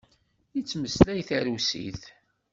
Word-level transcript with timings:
Yettmeslay 0.55 1.21
tarusit. 1.27 2.01